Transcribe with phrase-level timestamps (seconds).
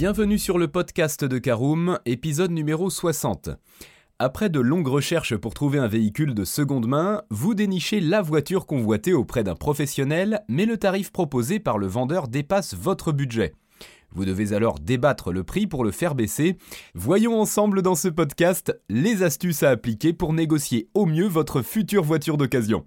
[0.00, 3.50] Bienvenue sur le podcast de Caroom, épisode numéro 60.
[4.20, 8.66] Après de longues recherches pour trouver un véhicule de seconde main, vous dénichez la voiture
[8.66, 13.54] convoitée auprès d'un professionnel, mais le tarif proposé par le vendeur dépasse votre budget.
[14.12, 16.58] Vous devez alors débattre le prix pour le faire baisser.
[16.94, 22.04] Voyons ensemble dans ce podcast les astuces à appliquer pour négocier au mieux votre future
[22.04, 22.86] voiture d'occasion.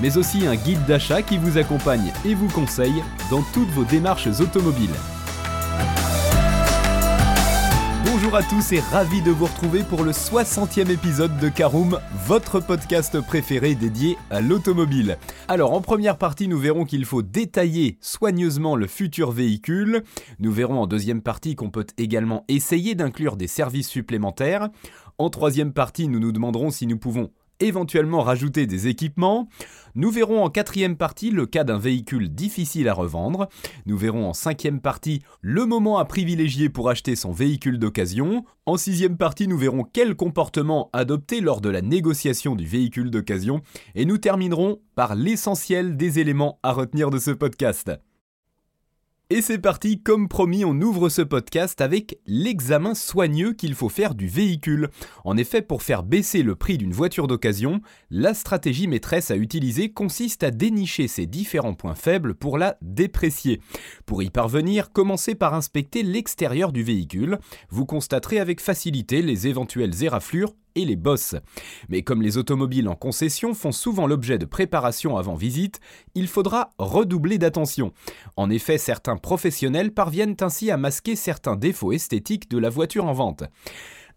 [0.00, 4.28] mais aussi un guide d'achat qui vous accompagne et vous conseille dans toutes vos démarches
[4.40, 4.94] automobiles.
[8.32, 12.60] Bonjour à tous et ravi de vous retrouver pour le 60e épisode de Caroom, votre
[12.60, 15.18] podcast préféré dédié à l'automobile.
[15.48, 20.02] Alors en première partie, nous verrons qu'il faut détailler soigneusement le futur véhicule.
[20.38, 24.68] Nous verrons en deuxième partie qu'on peut également essayer d'inclure des services supplémentaires.
[25.18, 29.48] En troisième partie, nous nous demanderons si nous pouvons éventuellement rajouter des équipements.
[29.94, 33.48] Nous verrons en quatrième partie le cas d'un véhicule difficile à revendre.
[33.86, 38.44] Nous verrons en cinquième partie le moment à privilégier pour acheter son véhicule d'occasion.
[38.66, 43.60] En sixième partie, nous verrons quel comportement adopter lors de la négociation du véhicule d'occasion.
[43.94, 47.90] Et nous terminerons par l'essentiel des éléments à retenir de ce podcast.
[49.34, 54.14] Et c'est parti, comme promis, on ouvre ce podcast avec l'examen soigneux qu'il faut faire
[54.14, 54.90] du véhicule.
[55.24, 59.90] En effet, pour faire baisser le prix d'une voiture d'occasion, la stratégie maîtresse à utiliser
[59.90, 63.62] consiste à dénicher ses différents points faibles pour la déprécier.
[64.04, 67.38] Pour y parvenir, commencez par inspecter l'extérieur du véhicule.
[67.70, 71.34] Vous constaterez avec facilité les éventuelles éraflures et les bosses.
[71.88, 75.80] Mais comme les automobiles en concession font souvent l'objet de préparation avant visite,
[76.14, 77.92] il faudra redoubler d'attention.
[78.36, 83.12] En effet, certains professionnels parviennent ainsi à masquer certains défauts esthétiques de la voiture en
[83.12, 83.44] vente.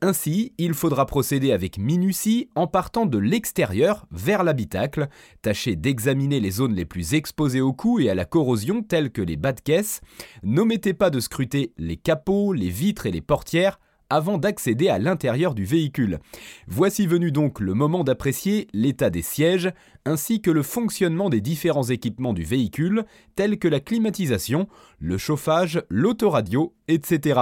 [0.00, 5.08] Ainsi, il faudra procéder avec minutie en partant de l'extérieur vers l'habitacle,
[5.40, 9.22] tâchez d'examiner les zones les plus exposées au coup et à la corrosion telles que
[9.22, 10.02] les bas de caisse,
[10.42, 13.78] n'omettez pas de scruter les capots, les vitres et les portières
[14.10, 16.18] avant d'accéder à l'intérieur du véhicule.
[16.66, 19.72] Voici venu donc le moment d'apprécier l'état des sièges
[20.04, 23.04] ainsi que le fonctionnement des différents équipements du véhicule
[23.34, 27.40] tels que la climatisation, le chauffage, l'autoradio, etc.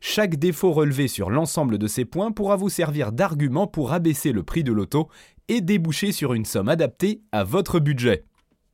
[0.00, 4.42] Chaque défaut relevé sur l'ensemble de ces points pourra vous servir d'argument pour abaisser le
[4.42, 5.08] prix de l'auto
[5.48, 8.24] et déboucher sur une somme adaptée à votre budget.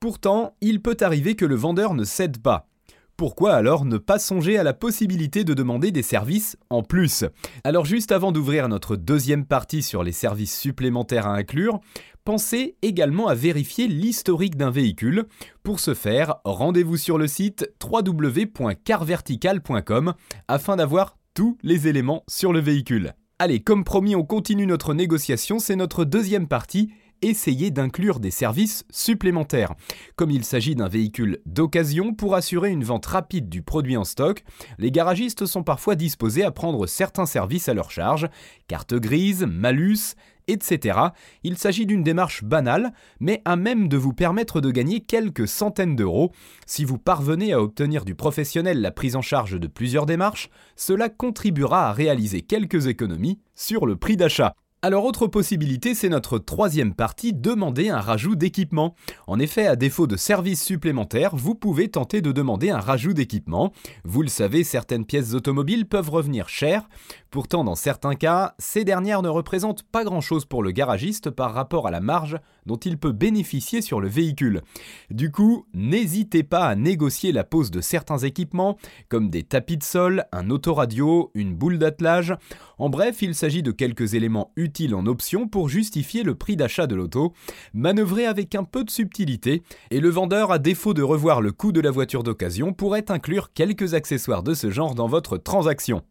[0.00, 2.68] Pourtant, il peut arriver que le vendeur ne cède pas.
[3.16, 7.24] Pourquoi alors ne pas songer à la possibilité de demander des services en plus?
[7.64, 11.80] Alors juste avant d'ouvrir notre deuxième partie sur les services supplémentaires à inclure,
[12.24, 15.24] pensez également à vérifier l'historique d'un véhicule.
[15.62, 20.12] Pour ce faire, rendez-vous sur le site www.carvertical.com
[20.46, 23.14] afin d'avoir tous les éléments sur le véhicule.
[23.38, 26.90] Allez, comme promis, on continue notre négociation, c'est notre deuxième partie
[27.22, 29.74] essayer d'inclure des services supplémentaires.
[30.16, 34.44] Comme il s'agit d'un véhicule d'occasion, pour assurer une vente rapide du produit en stock,
[34.78, 38.28] les garagistes sont parfois disposés à prendre certains services à leur charge,
[38.68, 40.14] carte grise, malus,
[40.48, 40.98] etc.
[41.42, 45.96] Il s'agit d'une démarche banale, mais à même de vous permettre de gagner quelques centaines
[45.96, 46.32] d'euros.
[46.66, 51.08] Si vous parvenez à obtenir du professionnel la prise en charge de plusieurs démarches, cela
[51.08, 54.54] contribuera à réaliser quelques économies sur le prix d'achat.
[54.82, 58.94] Alors autre possibilité, c'est notre troisième partie, demander un rajout d'équipement.
[59.26, 63.72] En effet, à défaut de services supplémentaires, vous pouvez tenter de demander un rajout d'équipement.
[64.04, 66.88] Vous le savez, certaines pièces automobiles peuvent revenir chères.
[67.36, 71.86] Pourtant, dans certains cas, ces dernières ne représentent pas grand-chose pour le garagiste par rapport
[71.86, 74.62] à la marge dont il peut bénéficier sur le véhicule.
[75.10, 78.78] Du coup, n'hésitez pas à négocier la pose de certains équipements,
[79.10, 82.34] comme des tapis de sol, un autoradio, une boule d'attelage.
[82.78, 86.86] En bref, il s'agit de quelques éléments utiles en option pour justifier le prix d'achat
[86.86, 87.34] de l'auto,
[87.74, 91.72] manœuvrer avec un peu de subtilité, et le vendeur, à défaut de revoir le coût
[91.72, 96.02] de la voiture d'occasion, pourrait inclure quelques accessoires de ce genre dans votre transaction.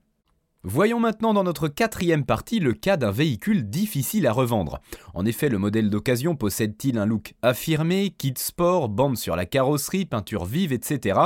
[0.68, 4.80] Voyons maintenant dans notre quatrième partie le cas d'un véhicule difficile à revendre.
[5.14, 10.06] En effet, le modèle d'occasion possède-t-il un look affirmé, kit sport, bande sur la carrosserie,
[10.06, 11.20] peinture vive, etc.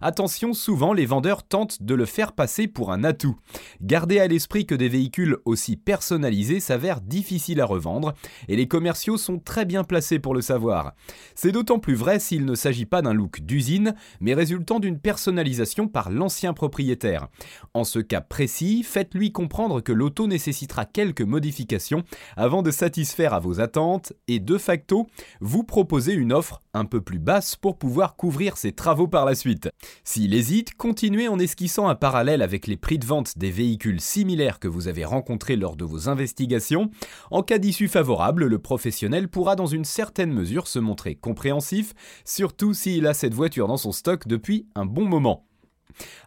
[0.00, 3.36] Attention, souvent les vendeurs tentent de le faire passer pour un atout.
[3.80, 8.14] Gardez à l'esprit que des véhicules aussi personnalisés s'avèrent difficiles à revendre,
[8.46, 10.92] et les commerciaux sont très bien placés pour le savoir.
[11.34, 15.88] C'est d'autant plus vrai s'il ne s'agit pas d'un look d'usine, mais résultant d'une personnalisation
[15.88, 17.26] par l'ancien propriétaire.
[17.74, 22.04] En ce cas précis, faites-lui comprendre que l'auto nécessitera quelques modifications
[22.36, 25.06] avant de satisfaire à vos attentes et de facto,
[25.40, 29.34] vous proposez une offre un peu plus basse pour pouvoir couvrir ses travaux par la
[29.34, 29.68] suite.
[30.04, 34.58] S'il hésite, continuez en esquissant un parallèle avec les prix de vente des véhicules similaires
[34.58, 36.90] que vous avez rencontrés lors de vos investigations.
[37.30, 41.94] En cas d'issue favorable, le professionnel pourra dans une certaine mesure se montrer compréhensif,
[42.24, 45.44] surtout s'il a cette voiture dans son stock depuis un bon moment.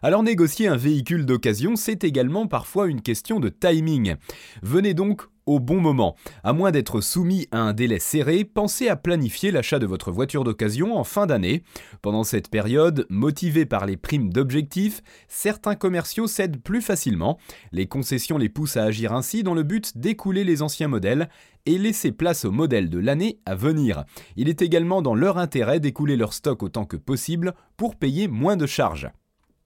[0.02, 4.16] Alors négocier un véhicule d'occasion, c'est également parfois une question de timing.
[4.62, 6.14] Venez donc au bon moment.
[6.44, 10.44] À moins d'être soumis à un délai serré, pensez à planifier l'achat de votre voiture
[10.44, 11.62] d'occasion en fin d'année.
[12.02, 17.38] Pendant cette période, motivés par les primes d'objectifs, certains commerciaux cèdent plus facilement.
[17.72, 21.30] Les concessions les poussent à agir ainsi dans le but d'écouler les anciens modèles
[21.64, 24.04] et laisser place aux modèles de l'année à venir.
[24.36, 28.56] Il est également dans leur intérêt d'écouler leur stock autant que possible pour payer moins
[28.56, 29.08] de charges.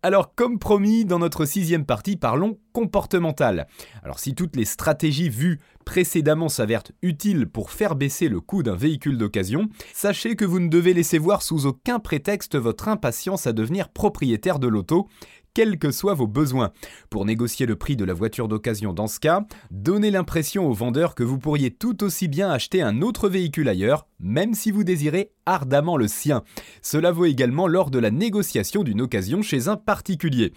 [0.04, 3.68] Alors comme promis, dans notre sixième partie, parlons comportemental.
[4.02, 8.74] Alors si toutes les stratégies vues précédemment s'avèrent utiles pour faire baisser le coût d'un
[8.74, 13.52] véhicule d'occasion, sachez que vous ne devez laisser voir sous aucun prétexte votre impatience à
[13.52, 15.06] devenir propriétaire de l'auto,
[15.54, 16.72] quels que soient vos besoins.
[17.10, 21.14] Pour négocier le prix de la voiture d'occasion dans ce cas, donnez l'impression au vendeur
[21.14, 25.30] que vous pourriez tout aussi bien acheter un autre véhicule ailleurs, même si vous désirez
[25.44, 26.42] ardemment le sien.
[26.80, 30.52] Cela vaut également lors de la négociation d'une occasion chez un particulier.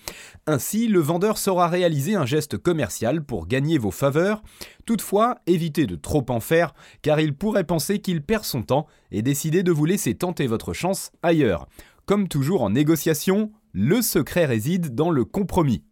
[0.47, 4.43] Ainsi, le vendeur saura réaliser un geste commercial pour gagner vos faveurs.
[4.85, 9.21] Toutefois, évitez de trop en faire, car il pourrait penser qu'il perd son temps et
[9.21, 11.67] décider de vous laisser tenter votre chance ailleurs.
[12.05, 15.83] Comme toujours en négociation, le secret réside dans le compromis.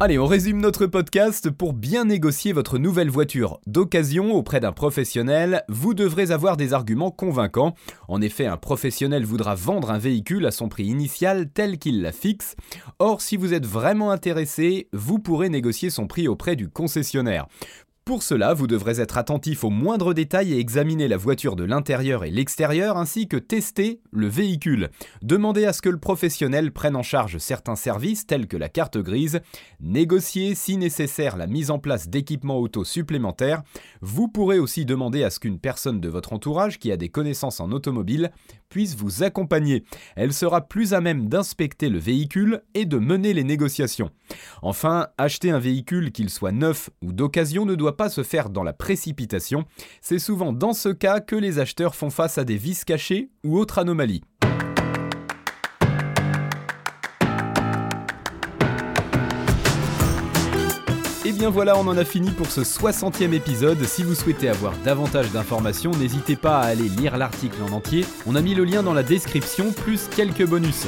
[0.00, 1.50] Allez, on résume notre podcast.
[1.50, 7.10] Pour bien négocier votre nouvelle voiture d'occasion auprès d'un professionnel, vous devrez avoir des arguments
[7.10, 7.74] convaincants.
[8.08, 12.12] En effet, un professionnel voudra vendre un véhicule à son prix initial tel qu'il la
[12.12, 12.56] fixe.
[12.98, 17.48] Or, si vous êtes vraiment intéressé, vous pourrez négocier son prix auprès du concessionnaire.
[18.04, 22.24] Pour cela, vous devrez être attentif aux moindres détails et examiner la voiture de l'intérieur
[22.24, 24.90] et l'extérieur ainsi que tester le véhicule.
[25.22, 28.98] Demandez à ce que le professionnel prenne en charge certains services tels que la carte
[28.98, 29.40] grise,
[29.80, 33.62] négocier si nécessaire la mise en place d'équipements auto supplémentaires.
[34.00, 37.60] Vous pourrez aussi demander à ce qu'une personne de votre entourage qui a des connaissances
[37.60, 38.32] en automobile
[38.72, 39.84] puisse vous accompagner.
[40.16, 44.08] Elle sera plus à même d'inspecter le véhicule et de mener les négociations.
[44.62, 48.62] Enfin, acheter un véhicule qu'il soit neuf ou d'occasion ne doit pas se faire dans
[48.62, 49.66] la précipitation.
[50.00, 53.58] C'est souvent dans ce cas que les acheteurs font face à des vis cachés ou
[53.58, 54.22] autres anomalies.
[61.24, 63.80] Et bien voilà, on en a fini pour ce 60e épisode.
[63.84, 68.04] Si vous souhaitez avoir davantage d'informations, n'hésitez pas à aller lire l'article en entier.
[68.26, 70.86] On a mis le lien dans la description, plus quelques bonus.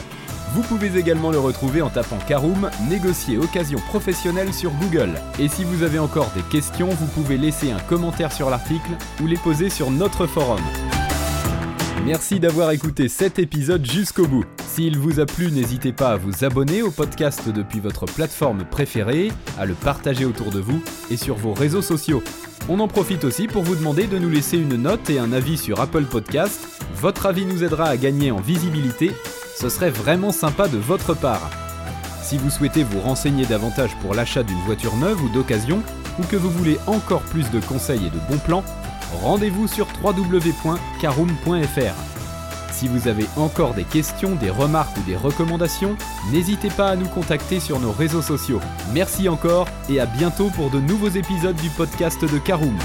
[0.52, 5.12] Vous pouvez également le retrouver en tapant Caroom, négocier occasion professionnelle sur Google.
[5.38, 8.90] Et si vous avez encore des questions, vous pouvez laisser un commentaire sur l'article
[9.22, 10.60] ou les poser sur notre forum.
[12.04, 14.44] Merci d'avoir écouté cet épisode jusqu'au bout.
[14.74, 19.30] S'il vous a plu, n'hésitez pas à vous abonner au podcast depuis votre plateforme préférée,
[19.56, 20.82] à le partager autour de vous
[21.12, 22.24] et sur vos réseaux sociaux.
[22.68, 25.58] On en profite aussi pour vous demander de nous laisser une note et un avis
[25.58, 26.82] sur Apple Podcast.
[26.96, 29.12] Votre avis nous aidera à gagner en visibilité.
[29.56, 31.52] Ce serait vraiment sympa de votre part.
[32.24, 35.84] Si vous souhaitez vous renseigner davantage pour l'achat d'une voiture neuve ou d'occasion,
[36.18, 38.64] ou que vous voulez encore plus de conseils et de bons plans,
[39.22, 42.13] rendez-vous sur www.caroom.fr.
[42.74, 45.96] Si vous avez encore des questions, des remarques ou des recommandations,
[46.32, 48.60] n'hésitez pas à nous contacter sur nos réseaux sociaux.
[48.92, 52.76] Merci encore et à bientôt pour de nouveaux épisodes du podcast de Caroom.